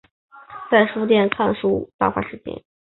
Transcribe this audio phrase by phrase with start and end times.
[0.71, 2.63] 在书店看书打发时间